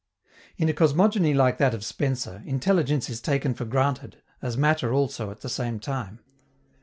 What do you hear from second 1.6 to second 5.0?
of Spencer, intelligence is taken for granted, as matter